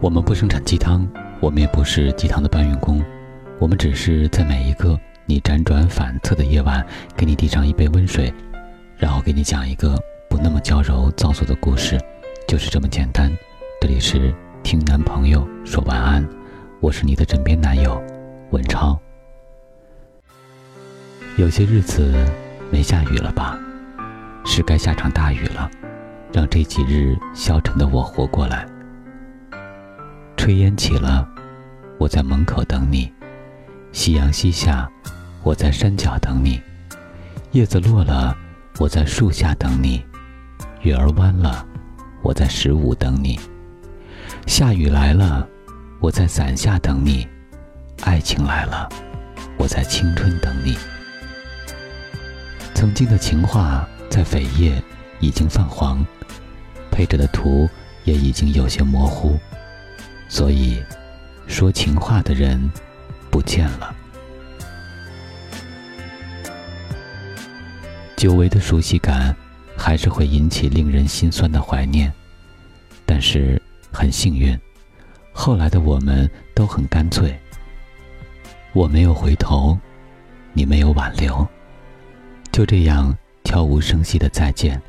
[0.00, 1.06] 我们不生产鸡汤，
[1.40, 3.04] 我们也不是鸡汤的搬运工，
[3.58, 6.82] 我们只是在每一个你辗转反侧的夜晚，
[7.14, 8.32] 给你递上一杯温水，
[8.96, 9.94] 然后给你讲一个
[10.30, 12.00] 不那么娇柔造作的故事，
[12.48, 13.30] 就是这么简单。
[13.78, 16.26] 这里是听男朋友说晚安，
[16.80, 18.02] 我是你的枕边男友
[18.52, 18.98] 文超。
[21.36, 22.14] 有些日子
[22.70, 23.58] 没下雨了吧？
[24.46, 25.70] 是该下场大雨了，
[26.32, 28.66] 让这几日消沉的我活过来。
[30.40, 31.28] 炊烟起了，
[31.98, 33.12] 我在门口等你；
[33.92, 34.90] 夕阳西下，
[35.42, 36.58] 我在山脚等你；
[37.50, 38.34] 叶子落了，
[38.78, 40.02] 我在树下等你；
[40.80, 41.62] 月儿弯了，
[42.22, 43.38] 我在十五等你；
[44.46, 45.46] 下雨来了，
[46.00, 47.28] 我在伞下等你；
[48.00, 48.88] 爱情来了，
[49.58, 50.74] 我在青春等你。
[52.72, 54.82] 曾经的情话在扉页
[55.20, 56.02] 已经泛黄，
[56.90, 57.68] 配着的图
[58.04, 59.38] 也已经有些模糊。
[60.30, 60.80] 所以，
[61.48, 62.70] 说情话的人
[63.32, 63.92] 不见了。
[68.16, 69.34] 久违的熟悉感，
[69.76, 72.10] 还是会引起令人心酸的怀念。
[73.04, 74.56] 但是很幸运，
[75.32, 77.36] 后来的我们都很干脆。
[78.72, 79.76] 我没有回头，
[80.52, 81.44] 你没有挽留，
[82.52, 84.80] 就这样悄无声息的再见。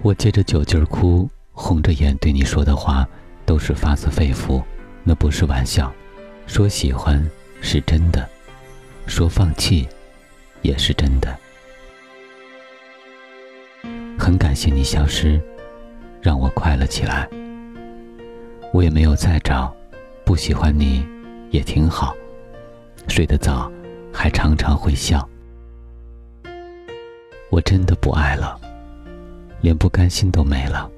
[0.00, 3.06] 我借着酒劲儿哭，红着眼对你说的话。
[3.46, 4.62] 都是发自肺腑，
[5.02, 5.92] 那不是玩笑。
[6.46, 7.24] 说喜欢
[7.60, 8.28] 是真的，
[9.06, 9.88] 说放弃
[10.62, 11.34] 也是真的。
[14.18, 15.40] 很感谢你消失，
[16.20, 17.28] 让我快乐起来。
[18.72, 19.74] 我也没有再找，
[20.24, 21.06] 不喜欢你
[21.50, 22.14] 也挺好。
[23.08, 23.70] 睡得早，
[24.12, 25.26] 还常常会笑。
[27.50, 28.60] 我真的不爱了，
[29.60, 30.90] 连不甘心都没了。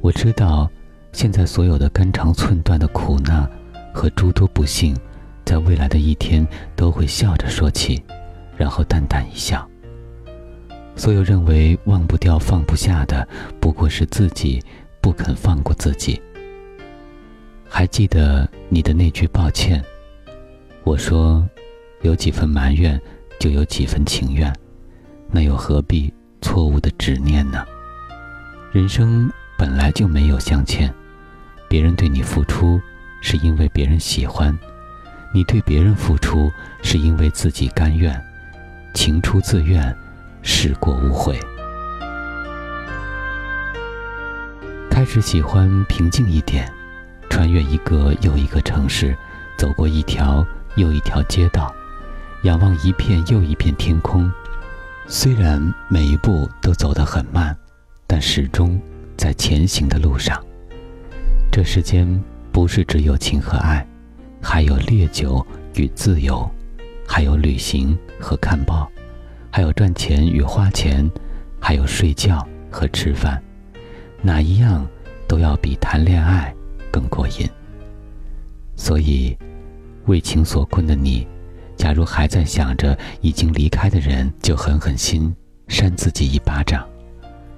[0.00, 0.70] 我知道。
[1.12, 3.48] 现在所有的肝肠寸断的苦难
[3.92, 4.96] 和诸多不幸，
[5.44, 8.02] 在未来的一天都会笑着说起，
[8.56, 9.68] 然后淡淡一笑。
[10.96, 13.26] 所有认为忘不掉、放不下的，
[13.60, 14.62] 不过是自己
[15.00, 16.20] 不肯放过自己。
[17.68, 19.82] 还记得你的那句抱歉？
[20.84, 21.46] 我说，
[22.02, 23.00] 有几分埋怨，
[23.38, 24.52] 就有几分情愿，
[25.30, 27.64] 那又何必错误的执念呢？
[28.72, 30.92] 人生本来就没有相欠。
[31.70, 32.80] 别人对你付出，
[33.20, 34.52] 是因为别人喜欢；
[35.32, 36.50] 你对别人付出，
[36.82, 38.20] 是因为自己甘愿。
[38.92, 39.96] 情出自愿，
[40.42, 41.38] 事过无悔。
[44.90, 46.68] 开始喜欢平静一点，
[47.28, 49.16] 穿越一个又一个城市，
[49.56, 50.44] 走过一条
[50.74, 51.72] 又一条街道，
[52.42, 54.28] 仰望一片又一片天空。
[55.06, 57.56] 虽然每一步都走得很慢，
[58.08, 58.76] 但始终
[59.16, 60.44] 在前行的路上。
[61.52, 62.06] 这世间
[62.52, 63.84] 不是只有情和爱，
[64.40, 65.44] 还有烈酒
[65.74, 66.48] 与自由，
[67.04, 68.88] 还有旅行和看报，
[69.50, 71.10] 还有赚钱与花钱，
[71.60, 73.42] 还有睡觉和吃饭，
[74.22, 74.86] 哪一样
[75.26, 76.54] 都要比谈恋爱
[76.92, 77.48] 更过瘾。
[78.76, 79.36] 所以，
[80.06, 81.26] 为情所困的你，
[81.76, 85.34] 假如还在想着已经离开的人，就狠狠心
[85.66, 86.86] 扇自己一巴掌，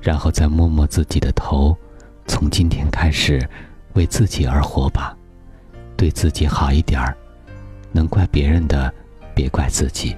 [0.00, 1.76] 然后再摸摸自己的头，
[2.26, 3.38] 从今天开始。
[3.94, 5.16] 为自己而活吧，
[5.96, 7.16] 对自己好一点儿。
[7.92, 8.92] 能怪别人的，
[9.34, 10.16] 别怪自己。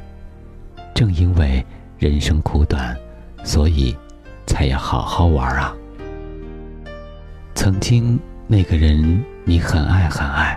[0.95, 1.65] 正因为
[1.99, 2.97] 人生苦短，
[3.43, 3.97] 所以
[4.47, 5.75] 才要好好玩啊。
[7.55, 10.57] 曾经那个人，你很爱很爱，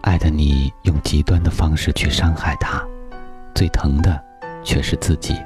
[0.00, 2.82] 爱的你用极端的方式去伤害他，
[3.54, 4.20] 最疼的
[4.64, 5.36] 却是自己。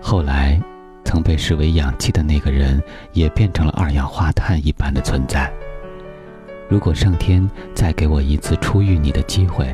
[0.00, 0.58] 后来，
[1.04, 2.82] 曾被视为氧气的那个人，
[3.12, 5.52] 也变成了二氧化碳一般的存在。
[6.68, 9.72] 如果上天再给我一次初遇你的机会，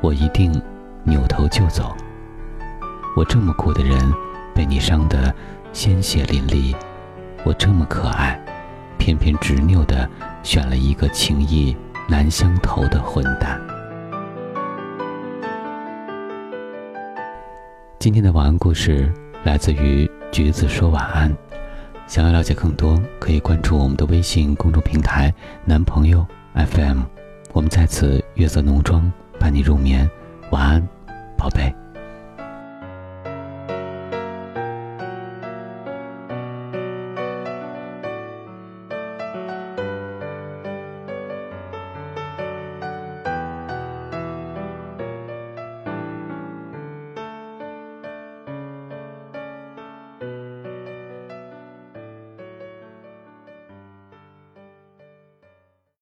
[0.00, 0.52] 我一定
[1.04, 1.94] 扭头就走。
[3.16, 3.96] 我这么苦的人，
[4.52, 5.32] 被你伤得
[5.72, 6.74] 鲜血淋漓；
[7.44, 8.40] 我这么可爱，
[8.98, 10.08] 偏偏执拗的
[10.42, 11.76] 选了一个情意
[12.08, 13.60] 难相投的混蛋。
[18.00, 19.12] 今天的晚安故事
[19.44, 21.32] 来自于橘子说晚安。
[22.06, 25.32] 想要了解更多，可以关注我们的微信公众平台
[25.66, 26.24] “男朋友
[26.54, 27.00] FM”。
[27.52, 29.10] 我们在此月色浓妆
[29.40, 30.08] 伴你入眠，
[30.50, 30.88] 晚安，
[31.36, 31.74] 宝贝。